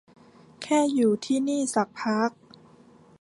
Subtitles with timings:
[0.61, 2.29] แค่อยู่ที่นี่สักพัก